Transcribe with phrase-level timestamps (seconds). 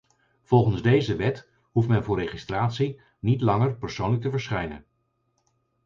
[0.43, 4.85] Volgens deze wet hoeft men voor registratie niet langer persoonlijk te verschijnen.